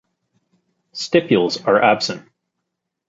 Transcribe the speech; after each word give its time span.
Stipules 0.95 1.67
are 1.67 1.79
absent. 1.79 2.27